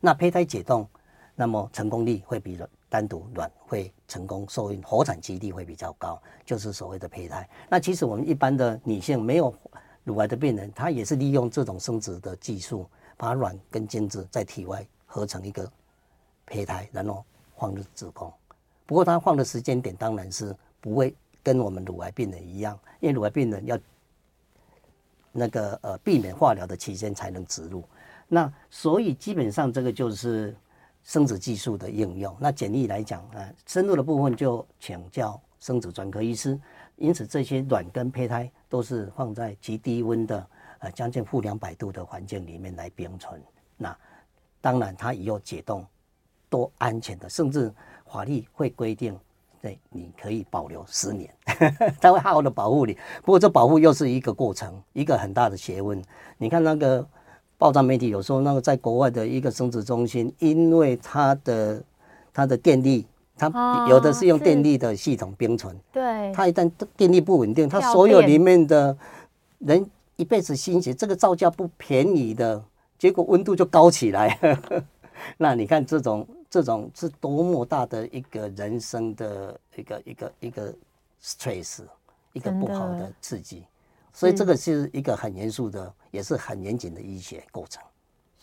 [0.01, 0.89] 那胚胎解冻，
[1.35, 7.49] 那么成功率会比单独卵会成功受孕，活产几率会比较高，就是所谓的胚胎。
[7.69, 9.53] 那其实我们一般的女性没有
[10.05, 12.87] 乳癌的病人，她也是利用这种生殖的技术，
[13.17, 14.87] 把卵跟精子在体外。
[15.15, 15.71] 合成一个
[16.45, 17.25] 胚胎，然后
[17.57, 18.33] 放入子宫。
[18.85, 23.79] 不过，它放的时间点当然是不会跟我们乳癌病人一样，因为乳癌病人要
[25.31, 27.85] 那个呃避免化疗的期间才能植入。
[28.27, 30.53] 那所以基本上这个就是
[31.05, 32.37] 生殖技术的应用。
[32.41, 36.59] 那简易来讲啊，深入的部分就请教生殖专科医师。
[36.97, 40.45] 因此，这些卵跟胚胎都是放在极低温的
[40.81, 43.41] 呃将近负两百度的环境里面来冰存。
[43.77, 43.97] 那
[44.65, 45.85] 当然，它以后解冻
[46.49, 47.71] 都安全的，甚至
[48.11, 49.15] 法律会规定，
[49.61, 51.31] 对，你可以保留十年，
[52.01, 52.97] 它会好好的保护你。
[53.23, 56.03] 不过这保护又是一个过程，一个很大的学问。
[56.39, 57.07] 你看那个
[57.59, 61.85] 报章媒体有时候那个在国外的一个生殖中心，因为它的
[62.33, 68.97] 它的电力，它有的是用电力的系统冰存，对，它一旦电力不稳定，它所有里面的
[69.59, 72.65] 人一辈子心血，这个造价不便宜的。
[72.99, 74.39] 结果温度就高起来
[75.39, 80.75] 那你看这种这种是多么大的一个人生的一个一个一个
[81.23, 81.83] stress，
[82.33, 83.65] 一个不好的刺激，
[84.13, 87.83] 所以这个是一个很严肃的，也是很严谨的医学构成。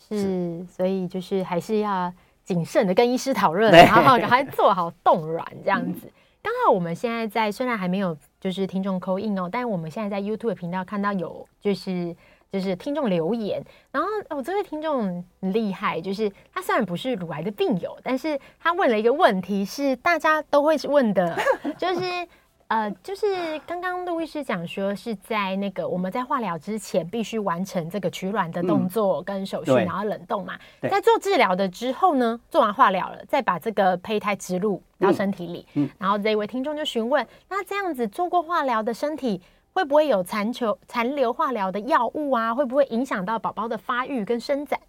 [0.09, 2.11] 是，所以就是还是要
[2.43, 6.11] 谨慎的跟医师讨论， 然后赶快做好冻卵这样子。
[6.41, 12.15] 刚好我们现在在虽然还没有就是听众 call in 哦，但是我们现在在 YouTube 频道看到有就是。
[12.51, 21.39] 就是听众留言，然后我、哦、这位听众很厉害，就是他虽然不是乳癌的病友，但是他问了一个问题，是大家都会问的，
[21.77, 22.27] 就是
[22.67, 30.57] 呃，就是刚刚陆医师讲说，是在那个我们在化疗之前必须完成这个取卵的动作跟手续，嗯、然后冷冻嘛。
[30.81, 35.65] 在做治疗的之后呢，做完化疗了，再把这个胚胎植入到身体里。
[35.73, 39.41] 嗯嗯、然后这位听众就询问：那这样子做过化疗的身体
[39.73, 42.53] 会不会有残留残留化疗的药物啊？
[42.53, 44.79] 会不会影响到宝宝的发育跟生长？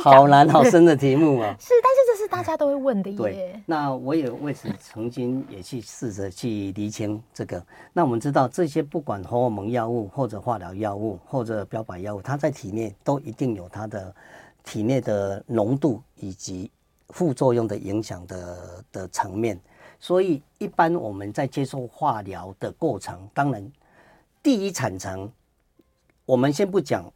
[0.00, 1.52] 好难好深的题目啊！
[1.58, 3.16] 是，但是这是大家都会问的耶。
[3.18, 7.60] 对，那我也为此曾经也去试着去厘清这个。
[7.92, 14.14] 那我们知道这些不管荷尔蒙药物或者化疗药物或者标靶药物，它在体内都一定有它的
[14.62, 16.70] 体内的浓度以及
[17.08, 19.60] 副作用的影响的的层面。
[19.98, 23.72] 所以一般我们在接受化疗的过程，当然
[24.42, 25.30] 第一产程，
[26.26, 27.10] 我们先不讲。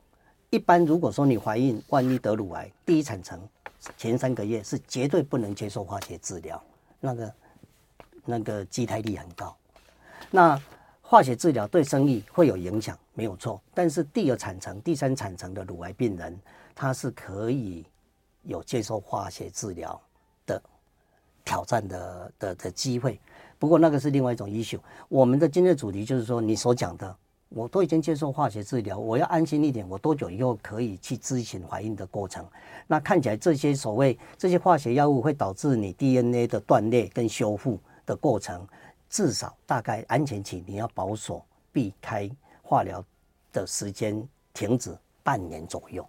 [0.50, 3.40] 一般如果说你怀孕，万一得乳癌，第一产程
[3.96, 6.62] 前三个月是绝对不能接受化学治疗，
[7.00, 7.34] 那个
[8.24, 9.56] 那个畸胎率很高。
[10.30, 10.60] 那
[11.02, 13.60] 化学治疗对生育会有影响，没有错。
[13.74, 16.38] 但是第二产程、第三产程的乳癌病人，
[16.76, 17.84] 他是可以
[18.44, 20.00] 有接受化学治疗
[20.46, 20.62] 的
[21.44, 23.20] 挑战的的的机会。
[23.58, 24.80] 不过那个是另外一种 issue。
[25.08, 27.16] 我们的今日主题就是说你所讲的。
[27.48, 29.88] 我都已经接受化学治疗，我要安心一点。
[29.88, 32.44] 我多久以后可以去咨询怀孕的过程？
[32.88, 38.66] 那看起来这些所谓这些化学药物会导致你 DNA 的断裂跟修复的过程，
[39.08, 41.40] 至少大概安全期你要保守
[41.72, 42.28] 避开
[42.62, 43.02] 化疗
[43.52, 46.04] 的时间停止半年左右。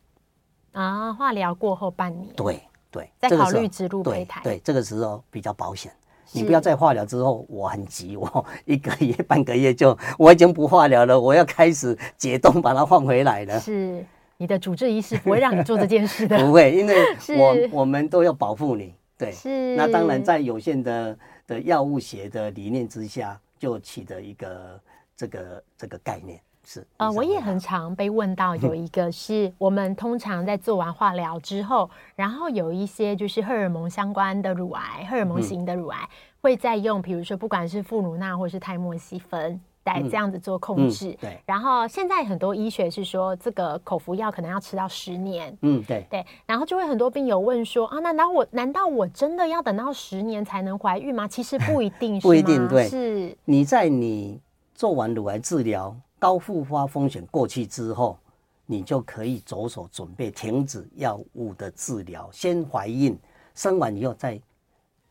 [0.72, 2.36] 啊，化疗过后半年？
[2.36, 4.42] 对对，在考虑植入胚胎。
[4.44, 5.94] 对，这个时候比较保险。
[6.32, 13.60] 你不要再化疗之后，我很急， 我一个月半个月就我已经不化疗了，我要开始解冻把它换回来了。
[13.60, 14.06] 是
[14.38, 16.96] 你的主治医师不会让你做这件事的， 不会，因为
[17.72, 18.94] 我我们都要保护你。
[19.18, 19.76] 对，是。
[19.76, 24.80] 那当然，在有限的的药物学的理念之下，就起的一个
[25.16, 26.40] 这个这个概念。
[26.70, 36.10] 是呃，我也很常被问到，有 一个是我们通常在做完化疗之后，然后有一些就是荷尔蒙相关的乳癌，荷尔蒙型的乳癌，
[36.42, 41.18] 会再用，比如说不管是富乳那或是泰莫西芬来这样子做控制。
[41.22, 41.40] 对。
[41.46, 45.58] 然后现在很多医学是说，这个口服药可能要吃到十年。
[45.62, 46.26] 嗯，对对。
[46.46, 51.26] 然后就会很多病友问说啊，那难道我难道我真的要等到十年才能怀孕吗？
[51.26, 52.30] 其实不一定， 是吗？
[52.30, 52.90] 不一定，对。
[52.90, 54.42] 是你在你
[54.76, 55.96] 做完乳癌治疗。
[56.20, 58.18] 高复发风险过去之后，
[58.66, 63.18] 你就可以着手准备停止药物的治疗，先怀孕，
[63.54, 64.42] 生完以后再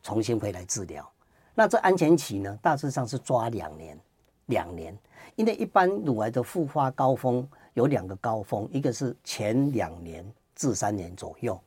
[0.03, 1.09] 重新回来治疗。
[1.55, 3.99] 那这安全期呢，大致上是抓两年，
[4.47, 4.97] 两年。
[5.37, 11.59] 因为一般乳癌的复发高峰有两个高峰，一个是前两年至三年左右，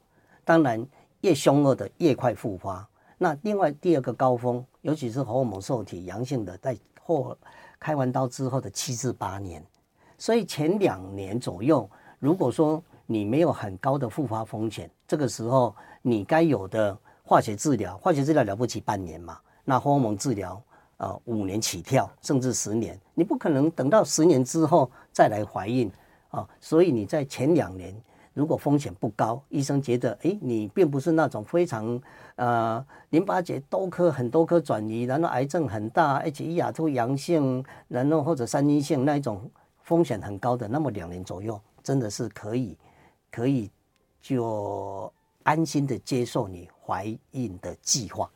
[0.43, 0.85] 当然
[1.21, 2.87] 越凶恶的越快复发。
[3.17, 7.37] 那另外第二个高峰，尤其是荷尔蒙受体阳性的，在后。
[7.79, 9.63] 开完刀之后的七至八年，
[10.17, 11.89] 所以前两年左右，
[12.19, 20.61] 如果说你没有很高的复发风险，这个时候你该有的化学治疗，化学治疗了不起半年嘛，那荷尔蒙治疗
[20.97, 25.91] 啊五年起跳，甚至十年，你不可能等到十年之后再来怀孕
[26.29, 27.95] 啊，所以你在前两年。
[28.39, 32.01] 如果风险不高，医生觉得，哎，你并不是那种非常，
[32.37, 39.51] 呃，淋巴结多颗很多颗转移，然后癌症很大，H 一亚突阳性，然后或者三阴性那一种
[39.83, 42.77] 风险很高的，那么两年左右真的是可以，
[43.29, 43.69] 可以
[44.21, 45.11] 就
[45.43, 48.31] 安心的接受你怀孕的计划。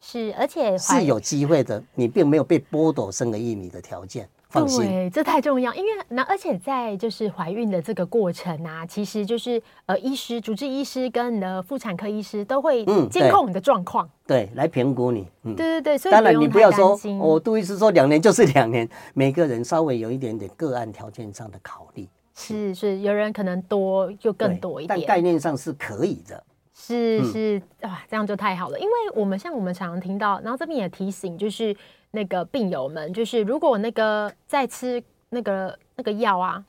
[0.00, 4.26] 是，而且是有机会的，你并没有被剥夺生个一米的条件。
[4.52, 15.26] 对，这太重要，因为那而且在就是怀孕的这个过程啊，其实就是呃，医师、主治医师跟你的妇产科医师都会监控你的状况，嗯、对，来评估你。
[15.44, 22.06] 嗯，对对对，所以当然你不要说，我杜医师说两年就是两年，每个人稍微有一点点个案条件上的考虑。
[22.34, 26.42] 是是，有人可能多就更多一点，但概念上是可以的。
[26.74, 31.76] 是是，哇，这样就太好了，因为我们像我们常常听到，然后这边也提醒就是。
[32.14, 36.62] 那个病友们，就是如果那个在吃那个那个药啊，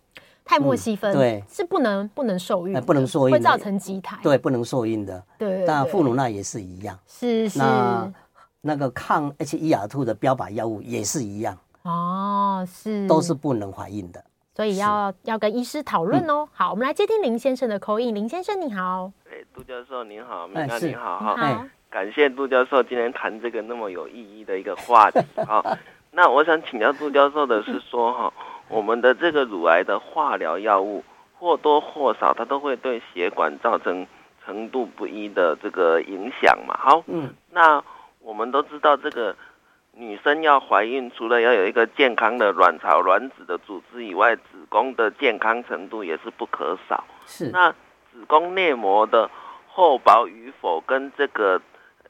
[0.45, 5.21] 泰莫西芬，对，是不能不能受孕，不能受孕，会造成畸胎，对，不能受孕的。
[5.37, 7.59] 对，那富乳那也是一样，是是。
[7.59, 8.13] 那
[8.61, 14.23] 那个抗 HER2 的标靶药物也是一样，哦，是，都是不能怀孕的，
[14.55, 16.47] 所以要要跟医师讨论哦。
[16.53, 21.65] 好，我们来接听林先生的 call in，林先生你好，哎，杜教授您好，明娜你好，好。
[21.89, 25.63] 感谢杜教授今天谈这个那么有意义的一个话题哈。
[26.11, 28.33] 那我想请教杜教授的是说哈，
[28.67, 31.03] 我们的这个乳癌的化疗药物
[31.37, 34.05] 或多或少它都会对血管造成
[34.45, 36.77] 程度不一的这个影响嘛？
[36.77, 37.83] 好，嗯，那
[38.19, 39.35] 我们都知道这个
[39.95, 47.03] 女生要怀孕，除了要有一个健康的卵巢、卵子的组织以外，子宫的健康程度也是不可少。
[47.27, 47.51] 是。
[47.51, 47.71] 那
[48.11, 49.29] 子宫内膜的
[49.67, 51.61] 厚薄与否，跟这个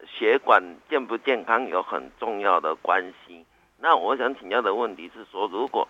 [0.08, 3.46] 血管健不健康有很重要的关系。
[3.80, 5.86] 那我想请教的问题是说，如果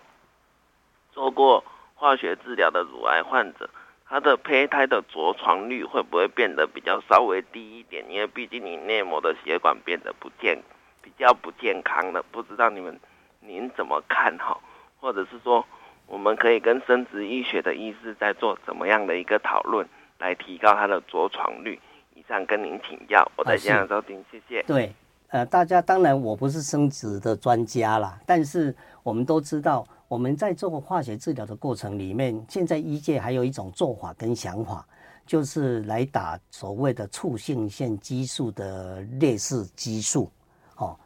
[1.12, 1.62] 做过
[1.94, 3.70] 化学治疗的乳癌患者，
[4.04, 8.04] 他的胚胎的着床率会不会变得比较稍微低一点？
[8.10, 10.73] 因为毕竟你内膜的血管变得不健康。
[11.04, 12.98] 比较不健康的，不知道你们
[13.40, 14.58] 您怎么看哈？
[14.98, 15.62] 或者是说，
[16.06, 19.86] 我们可以跟生殖医学的医师在做怎么样的一个讨论，
[20.18, 21.78] 来提高他的着床率？
[22.14, 24.62] 以上跟您请教，我在现场收听，谢谢。
[24.62, 24.94] 对，
[25.28, 34.86] 呃，大家当然我不是生殖的专家啦，但是我们都知道，我们在做化学治疗的过程里面，现在医界还有一种做法跟想法，
[35.26, 40.30] 就是来打所谓的促性腺激素的类似激素。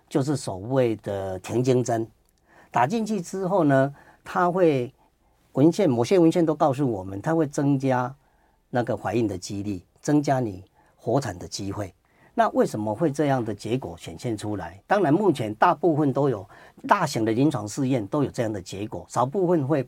[0.08, 2.06] 就是所谓的停经针，
[2.70, 3.94] 打进去之后呢，
[4.24, 4.92] 它会
[5.52, 8.14] 文献某些文献都告诉我们，它会增加
[8.70, 10.64] 那个怀孕的几率，增加你
[10.96, 11.94] 活产的机会。
[12.34, 14.80] 那为什么会这样的结果显现出来？
[14.86, 16.48] 当然，目前大部分都有
[16.86, 19.86] 大型的临床试验都有这样的结果，少部分会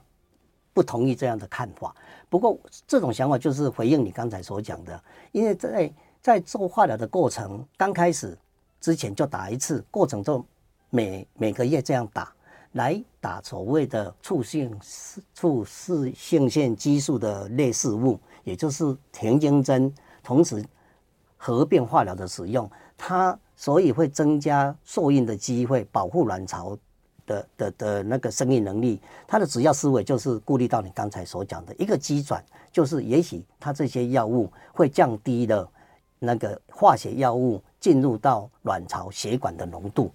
[0.74, 1.94] 不同意这样的看法。
[2.28, 5.02] 不过，这种想法就是回应你刚才所讲的，
[5.32, 8.36] 因为在在做化疗的过程刚开始。
[8.80, 10.44] 之前就打一次，过程中
[10.88, 12.32] 每每个月这样打，
[12.72, 14.74] 来打所谓的促性
[15.34, 15.64] 促
[16.14, 20.64] 性腺激素的类似物，也就是停经针，同时
[21.36, 26.76] 合并化疗的使用，它所以会增加受孕的机会，保护卵巢
[27.26, 28.98] 的的的那个生育能力。
[29.26, 35.70] 它的主要思维就是顾虑到你刚才所讲的一个机转，就是也许它这些药物会降低了
[36.18, 37.62] 那个化学药物。
[37.80, 40.12] 进入到卵巢血管的浓度，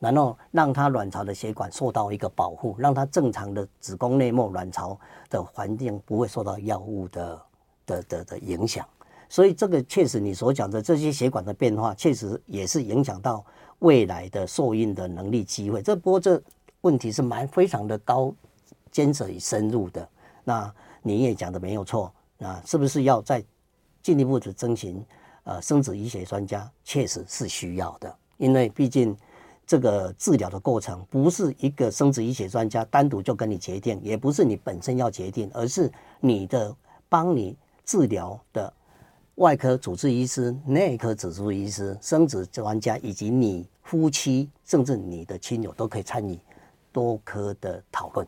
[0.00, 4.98] 然后让它卵巢的血管受到一个保护，让它正常的子宫内膜卵巢
[5.30, 7.42] 的环境不会受到药物的
[7.86, 8.86] 的的的影响。
[9.28, 13.44] 所以这个确实你所讲的这些血管的变化，确实也是影响到
[13.78, 15.80] 未来的受孕的能力机会。
[15.82, 16.40] 这不过这
[16.82, 18.34] 问题是蛮非常的高
[18.90, 20.08] 艰涩与深入的。
[20.44, 23.44] 那你也讲的没有错，那是不是要再
[24.02, 25.04] 进一步的征询？
[25.46, 29.16] 呃，生殖医学专家确实是需要的，因为毕竟
[29.64, 36.74] 这个治疗的过程不是一个生殖医学专家单独就跟你决定，也不是你本身要决定，而是你的
[37.08, 38.72] 帮你治疗的
[39.36, 46.36] 外科主治医师、内科主治医师、生殖专家以及你夫妻，甚至你的亲友都可以参与
[46.90, 48.26] 多科的讨论。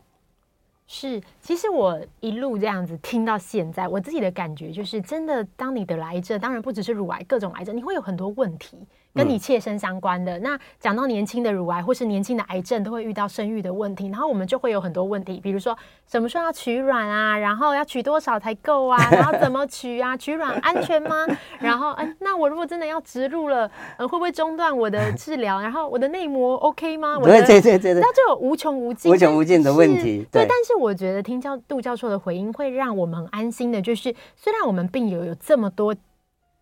[0.91, 8.75] 是，其实我一路这样子听到现在，我自己的感觉就是，真的，当你得癌症，当然不只是乳癌，各种癌症，你会有很多问题。
[9.13, 10.39] 跟你切身相关的。
[10.39, 21.25] 那讲到年轻的乳癌或是年轻的癌症，都会遇到生育的问题，然后我们就会有很多问题，比如说什么时候要取卵啊，然后要取多少才够啊，然后怎么取啊，取卵安全吗？
[21.59, 25.59] 然后，嗯，那我如果真的要植入了，呃，会不会中断我的治疗？
[25.59, 27.17] 然后我的内膜 OK 吗？
[27.17, 30.25] 我的对对对对对，那就有无穷无尽、无穷无尽的问题。
[30.31, 35.95] 对，但是我觉得听教杜教授的回应会让我们很安心的，就是虽然我们病友有这么多。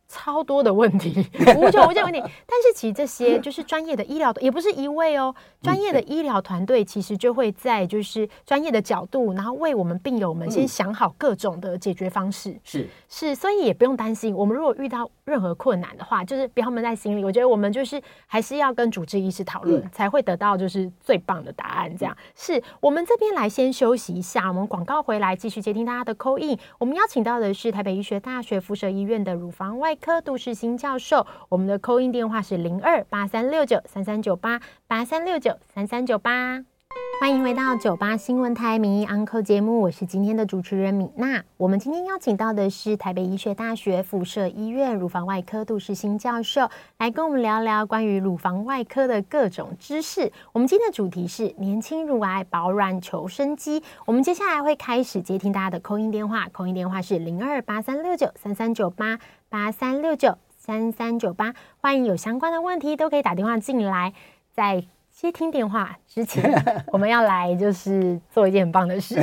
[0.08, 2.20] 超多的问题， 无穷无尽问题。
[2.20, 5.34] 但是其实这些 就是专业的医疗，也不是一位哦。
[5.62, 12.58] 专业的医疗团队其实就会在就是专业的角度，然后为我们病友们先想好各种的解决方式。
[12.63, 14.34] 是是，所以也不用担心。
[14.34, 17.24] 我们如果遇到任何困难的话，就是不要闷在心里。
[17.24, 21.94] 我觉得我们就是还是要跟主治医师讨论，才会得到就是最棒的答案。
[21.98, 26.58] 这样是我们这边来先休息一下，我们广告回来继续接听大家的 call in。
[26.80, 36.63] 我们邀请到的是台北医学大学附设医院的乳房外科杜世新教授，我们的 call in 电话是零二八三六九三三九八八三六九三三九八。
[37.20, 41.44] 欢迎回到九八新闻台名医 Uncle 节目，我是今天的主持人米娜。
[41.58, 50.32] 我们今天邀请到的是台北医学大学附设医院乳房外科杜世新教授，来跟我们聊聊关于乳房外科的各种知识。
[50.54, 53.84] 我们今天的主题是年轻乳癌保卵求生机。
[54.06, 59.20] 我们接下来会开始接听大家的扣音电话扣音电话是零二八三六九三三九八
[59.50, 61.54] 八三六九三三九八。
[61.82, 64.14] 欢迎有相关的问题都可以打电话进来，
[64.54, 64.86] 在。
[65.20, 66.53] 接听电话之前，
[66.93, 69.15] 我们要来就是做一件很棒的事，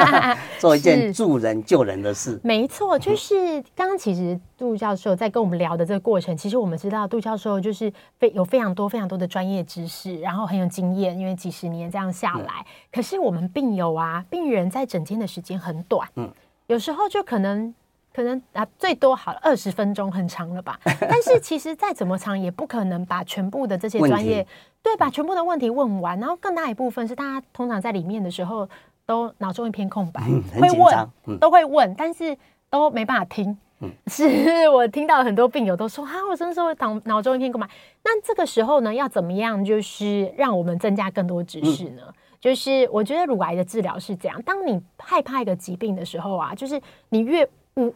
[0.58, 2.40] 做一件助人救人的事。
[2.42, 12.64] 没错，就是刚刚其实杜教授在跟我们聊的这个过程，其实我们知道杜教授就是非有非常多非常多的专业知识，然后很有经验，因为几十年这样下来。
[12.90, 16.26] 可是我们病友啊，病人在诊间的时间很短，嗯，
[16.68, 17.74] 有时候就可能。
[18.14, 20.78] 可能啊最多好了二十分钟，很长了吧？
[21.00, 24.46] 但是其实再怎么长，也不可能把全部的这些专业
[24.82, 26.18] 对，把全部的问题问完。
[26.20, 28.68] 然后更大一部分是大家通常在里面的时候
[29.04, 32.36] 都脑中一片空白，嗯、会问、嗯、都会问，但是
[32.70, 33.58] 都没办法听。
[33.80, 37.68] 嗯、 是我听到很多病友都说啊，我真的是会脑脑中一片空白。
[38.04, 42.02] 那这个时候呢，要怎么样就是让我们增加更多知识呢？
[42.06, 47.46] 嗯、就是我觉得乳癌的治疗是这样：当你害怕一个疾病的时候啊，就是你越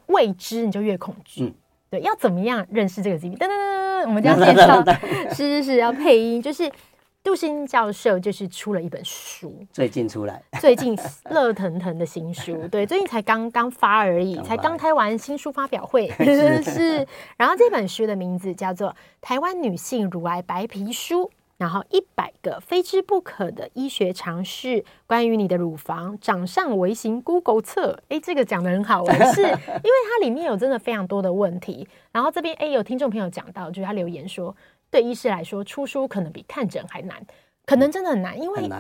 [0.07, 1.45] 未知，你就越恐惧。
[1.45, 1.55] 嗯、
[1.91, 3.39] 对，要怎么样认识这个疾病？
[3.39, 4.85] 噔噔噔噔，我们就要介绍，
[5.31, 6.71] 是是是，要配音，就是。
[7.21, 10.97] 杜欣教授就是出了一本书，最近出来，最近
[11.29, 17.07] 热腾腾的新书， 对，最近才刚刚发而已，才刚开完新书发表会，是， 是。
[17.37, 18.89] 然后这本书的名字叫做
[19.21, 21.25] 《台湾女性乳癌白皮书》，
[21.59, 31.87] 然后一百个非知不可的医学常识，关于你的乳房掌上微型 Google 册，哎，这个讲的很好，是 因为它里面有真的非常多的问题。
[32.13, 34.57] 然后这边哎，有听众朋友讲到，就是他留言说。
[34.91, 37.23] 对医师来说，出书可能比看诊还难，
[37.67, 38.71] 可能真的很难，因为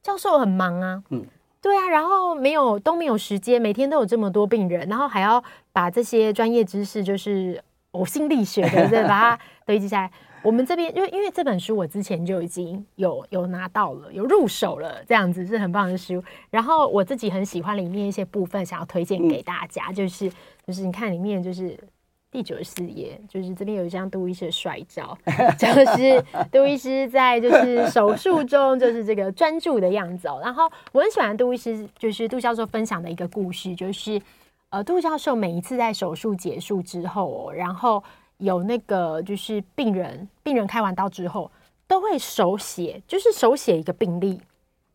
[0.00, 1.02] 教授很忙啊。
[1.10, 1.26] 嗯，
[1.60, 7.60] 对啊，然后没有都没有时间，每天都有这么多病人，然后还要把这些专业知识，就是
[7.90, 10.12] 呕心沥血的，对， 把它堆积下来。
[10.46, 16.22] 我们这边，因为因为这本书我之前就已经有有拿到了，有入手了，这样子是很棒的书。
[16.50, 20.30] 然后我自己很喜欢里面一些部分，想要推荐给大家，嗯、就是
[20.64, 21.76] 就是你看里面就是。
[22.28, 25.16] 第九十四页，就是这边有一张杜医师的帅照，
[25.56, 25.66] 就
[25.96, 26.22] 是
[26.52, 30.38] 杜医师在就是手术中就是这个专注的样子哦。
[30.42, 34.20] 然后我很喜欢杜医师，就是杜教授分享的一个故事，就是
[34.68, 38.04] 呃，杜教授每一次在手术结束之后，然后
[38.38, 41.50] 有那个就是病人，病人开完刀之后
[41.86, 44.40] 都会手写，就是手写一个病历，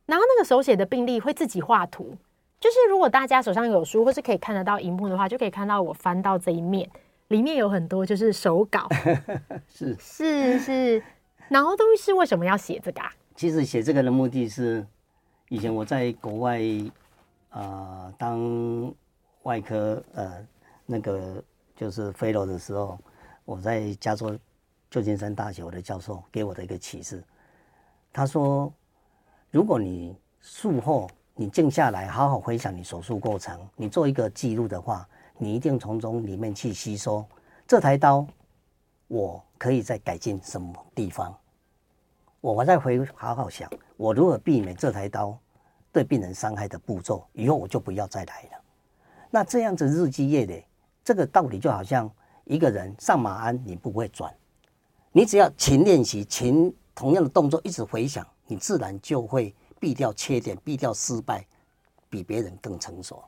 [0.05, 2.15] 然后那个手写的病历会自己画图，
[2.59, 6.89] 就是如果大家手上有书或是可以看得到荧幕的话，就可以看到我翻到这一面。
[7.29, 8.89] 里面有很多就是手稿，
[9.69, 11.03] 是是是，
[11.47, 13.09] 然后杜医师为什么要写这个啊？
[13.37, 14.85] 其实写这个的目的是，
[15.47, 16.59] 以前我在国外
[17.51, 18.93] 啊、呃、当
[19.43, 20.45] 外科呃
[20.85, 21.41] 那个
[21.73, 22.99] 就是 fellow 的时候，
[23.45, 24.37] 我在加州
[24.89, 27.23] 旧金山大学我的教授给我的一个启示，
[28.11, 28.71] 他说，
[29.49, 35.07] 如果你术后你静下来好好回想你手术过程，你做一个记录的话。
[35.43, 37.25] 你一定从中里面去吸收
[37.65, 38.27] 这台刀，
[39.07, 41.35] 我可以再改进什么地方？
[42.41, 43.67] 我再回好好想，
[43.97, 45.35] 我如何避免这台刀
[45.91, 48.63] 对病人伤害的步骤，以后我就不要再来了。
[49.31, 50.63] 那这样子日积月累，
[51.03, 52.07] 这个道理就好像
[52.45, 54.33] 一个人上马鞍，你不会转，
[55.11, 61.45] 你只要勤练习，勤同样的动作一直回想，你自然就会避掉缺点，避掉失败，
[62.09, 63.23] 比别人更成熟。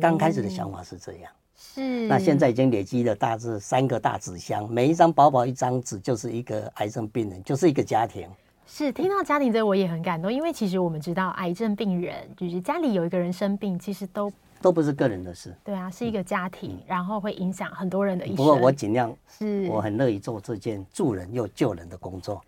[0.00, 2.06] 刚开始的想法是这样，是。
[2.08, 8.28] 那现在已经累积了大致三个大纸箱，每一张薄薄一张纸就是一个癌症病人，就是一个家庭。
[8.66, 14.30] 是，听到家庭这我也很感动，因为其实我们知道癌症病人就是家里有一个人生病，其实都
[14.60, 15.54] 都不是个人的事。
[15.64, 18.36] 对啊，是一个家庭，嗯、然后会影响很多人的一生。
[18.36, 22.42] 不过我尽量是，我很乐意做这件助人又救人的工作，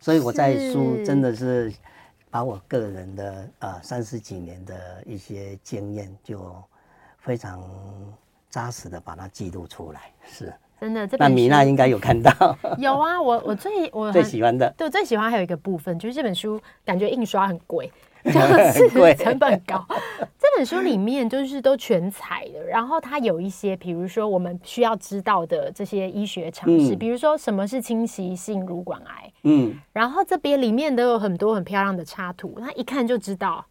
[0.00, 1.72] 所以我在书真的是
[2.30, 6.40] 把我个人的啊三十几年的一些经验就。
[7.22, 7.62] 非常
[8.48, 10.50] 扎实的把它记录出来，是
[10.80, 11.06] 真的。
[11.06, 12.32] 这那米娜应该有看到，
[12.80, 13.20] 有啊。
[13.20, 17.92] 我我最我 最喜欢的，对，我最喜欢还有一个部分，就是这本书感觉印刷很贵，
[18.32, 19.84] 就是成本高。
[20.38, 33.64] 这本书里面就是都全彩的，然后它有一些，比如说我们需要知道的这些医学常识，嗯、比如说什么是侵袭性乳管癌，嗯，然后这边里面都有很多很漂亮的插图，它一看就知道，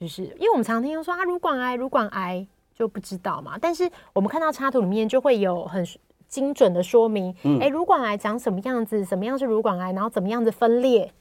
[0.00, 2.46] 就是因为我们常听说啊，乳管癌，乳管癌。
[2.74, 5.86] 就不知道嘛，但是我们看到插图里面就会有很
[6.26, 7.30] 精准的说明，
[7.60, 11.12] 哎、嗯，乳管癌长什么样子，什么样是乳管癌，然后怎么样子分裂。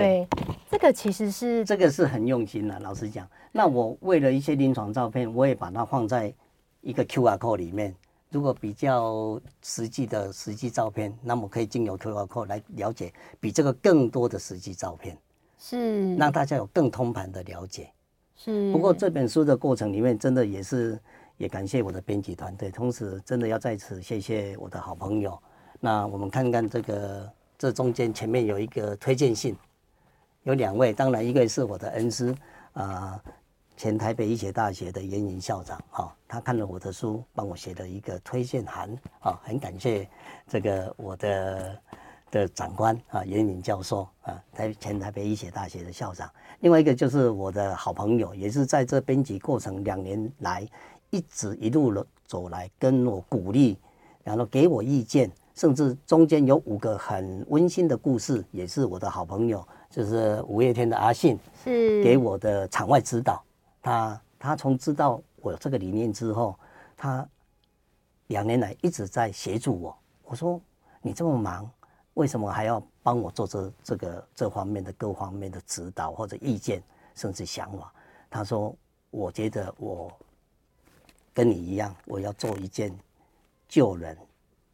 [0.00, 0.28] 对，
[0.70, 2.78] 这个其实是这个是很用心的。
[2.80, 6.32] 老实讲，那我为了一些临床照片，我也把它放在
[6.80, 7.94] 一个 QR code 里面。
[8.30, 15.16] 如果比较实际的实际照片，那么可以经由 QR code 来了解比这个更多的实际照片，
[15.56, 17.88] 是让大家有更通盘的了解。
[18.36, 20.98] 是，不过这本书的过程里面，真的也是
[21.36, 25.40] 也感谢我的编辑团队，同时真的要在此谢谢我的好朋友。
[25.78, 29.54] 那我们看看这个这中间前面有一个推荐信，
[30.44, 32.30] 有两位，当然一个是我的恩师
[32.74, 33.32] 啊、呃，
[33.76, 38.88] 前台北医学大学的严颖校长啊、哦，他看了我的书，帮我写了一个推荐函
[39.20, 40.08] 啊、哦，很感谢
[40.46, 41.76] 这个我的。
[42.30, 46.28] 的长官啊，严敏教授啊，台前台北医学大学的校长。
[46.62, 50.68] 另外一个就是我的好朋友，也是在这编辑过程两年来
[51.10, 53.78] 一直一路走来跟我鼓励，
[54.24, 59.64] 然后给我意见，甚至中间有五个很温馨的故事，也是我的好朋友，
[59.94, 63.40] 就是五月天的阿信，是给我的场外指导。
[63.80, 66.58] 他他从知道我有这个理念之后，
[66.96, 67.24] 他
[68.26, 69.96] 两年来一直在协助我。
[70.24, 70.60] 我说
[71.00, 71.70] 你这么忙，
[72.14, 76.82] 为什么还要帮我做这这个这方面的各方面的指导或者意见，
[77.14, 77.92] 甚至想法？
[78.28, 78.74] 他说，
[79.12, 80.10] 我觉得我
[81.32, 82.92] 跟你一样，我要做一件
[83.68, 84.18] 救人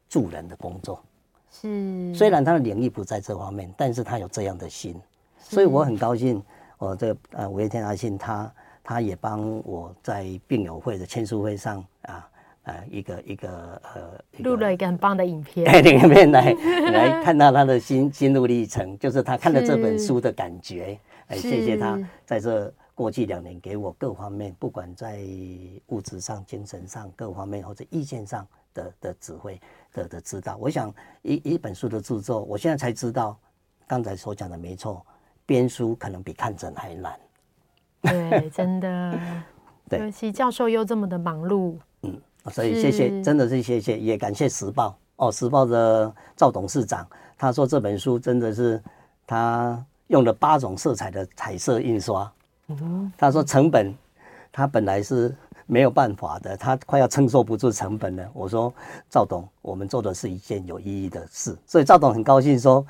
[0.08, 1.04] 助人的工作。
[1.50, 4.98] 是，虽然他的领域不在这方面，但是他有这样的心，
[5.40, 6.42] 所以我很高兴。
[6.78, 12.26] 我这个呃五月天阿信他他也帮我在病友会的签书会上啊。
[12.64, 16.52] 呃，一个一个呃，录了一个很棒的影片， 影片来
[16.92, 20.96] 来看到他的心心路历程，就是他看了这本书的感觉。
[21.28, 25.20] 哎，谢谢他在这过去两年给我各方面，不管在
[25.86, 29.58] 物质上、精神上各方面或者意见上的的指挥
[29.94, 30.58] 的的指导。
[30.58, 33.38] 我想一一本书的制作，我现在才知道，
[33.86, 35.04] 刚才所讲的没错，
[35.50, 37.12] 编书可能比看诊还难。
[38.02, 39.18] 对，真的。
[39.90, 41.74] 对，尤其教授又这么的忙碌。
[42.02, 42.16] 嗯。
[42.52, 45.32] 所以谢谢，真的是谢谢，也感谢时报哦。
[45.32, 47.04] 时报的赵董事长
[47.36, 48.80] 他说这本书真的是
[49.26, 52.32] 他用了八种色彩的彩色印刷。
[52.68, 53.92] 嗯，他说成本
[54.52, 55.34] 他本来是
[55.66, 58.30] 没有办法的，他快要承受不住成本了。
[58.32, 58.72] 我说
[59.10, 62.86] 赵董，我们做的是一件有意义的事，所以赵董很高兴说。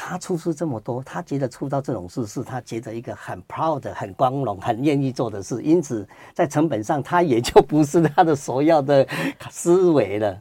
[0.00, 9.04] 他出书这么多，他觉得出到这种事是他觉得一个很 proud、很光荣、很愿意做的事，因此在成本上他也就不是他的首要的
[9.50, 10.40] 思维了。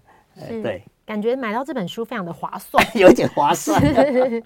[0.62, 4.44] 对，感觉买到这本书非常的划算， 有点划算，因为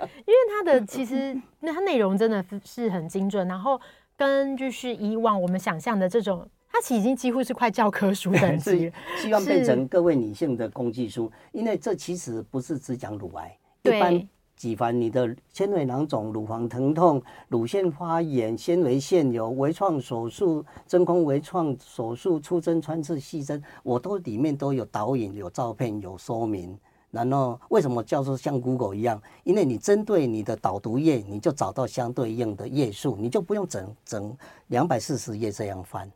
[0.50, 3.80] 它的其实那它内容真的是很精准，然后
[4.16, 8.90] 跟就是以往我们想象的这种，它其实已经几乎是快教科书等级，
[9.22, 14.28] 希望变成各位女性的工具书，因为这其实不是只讲乳癌，一般。
[14.62, 26.78] 举凡你的纤维囊肿、乳房疼痛、乳腺发炎、纤维腺瘤、微创手术、真空微创手术、出针穿刺细针，我都里面都有导引、有照片、有说明。
[27.10, 29.20] 然后为什么叫做像 Google 一样？
[29.44, 34.38] 因为你针对你的导读页，你就找到相对应的页数，你就不用整整
[34.68, 36.08] 两百四十页这样翻。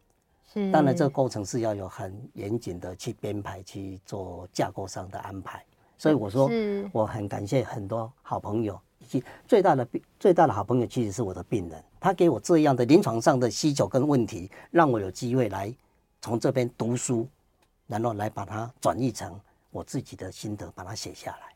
[0.54, 5.66] 是，当然这个过程是要有很严谨的去编排、去做架构上的安排。
[5.98, 6.50] 所以我说，
[6.92, 15.74] 我很感谢很多好朋友，以及最大的病最大的好朋友其实是我的病人，他给我这样的临床上的需求跟问题，让我有机会来
[16.22, 17.28] 从这边读书，
[17.88, 19.40] 然后来把它转译成
[19.72, 21.56] 我自己的心得，把它写下来。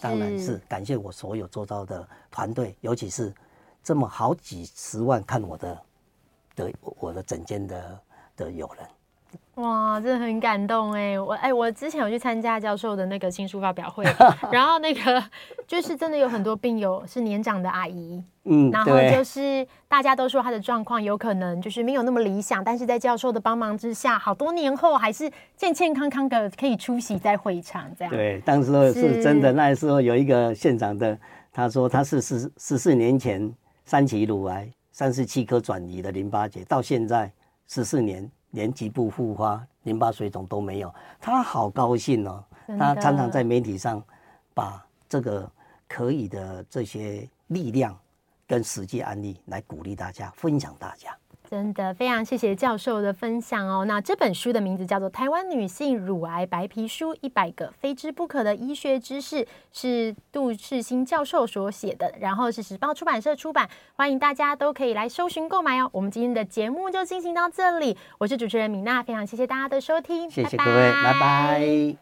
[0.00, 3.34] 当然是感谢我所有做到的团队，尤其是
[3.82, 5.82] 这么好几十万看我的
[6.54, 8.00] 的我的整间的
[8.36, 8.86] 的友人。
[9.56, 11.18] 哇，真的很感动哎！
[11.18, 14.04] 我哎，我之前有去参加教授的那个新书发表会，
[14.52, 15.24] 然后那个
[15.66, 28.12] 就是真的有很多病友是年长的阿姨，嗯，然后就是大家都说他的状况有可能就是没有那么理想，但是在教授的帮忙之下，好多年后还是健健康康的可以出席在会场这样。
[28.12, 31.18] 对，当时是真的，那时候有一个现场的，
[31.50, 33.50] 他说他是十十四年前
[33.86, 37.32] 三期乳癌，三十七颗转移的淋巴结，到现在
[37.66, 38.30] 十四年。
[38.56, 42.42] 连局部复发、淋巴水肿都没有，他好高兴哦！
[42.78, 44.02] 他常常在媒体上
[44.54, 45.48] 把这个
[45.86, 47.94] 可以的这些力量
[48.46, 51.14] 跟实际案例来鼓励大家，分享大家。
[51.48, 53.84] 真的非常谢谢教授的分享哦。
[53.84, 59.36] 那这本书的名字叫做《台湾女性乳癌白皮书：一百个非知不可的医学知识》，
[59.72, 65.88] 是杜世新教授所写的，然后是时报出版社出版，欢迎大家都可以来搜寻购买哦。
[65.92, 71.12] 我们今天的节目就进行到这里，我是主持人米娜，非常谢谢大家的收听，谢谢各位，拜拜。
[71.12, 71.96] 拜拜。